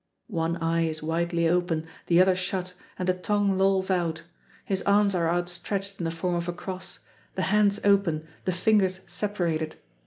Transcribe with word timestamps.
One 0.33 0.57
eye 0.57 0.87
is 0.87 1.03
widely 1.03 1.47
open, 1.47 1.85
the 2.07 2.19
other 2.19 2.35
shut, 2.35 2.73
and 2.97 3.07
the 3.07 3.13
tongue 3.13 3.55
lolls 3.55 3.91
out. 3.91 4.23
His 4.65 4.81
arms 4.81 5.13
are 5.13 5.29
outstretched 5.29 5.99
in 5.99 6.05
the 6.05 6.09
form 6.09 6.33
of 6.33 6.47
a 6.47 6.53
cross: 6.53 7.01
the 7.35 7.43
hands 7.53 7.79
open, 7.83 8.27
the 8.45 8.51
fingers 8.51 9.01
separated. 9.05 9.75